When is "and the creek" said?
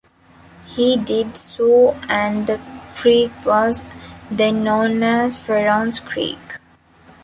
2.09-3.31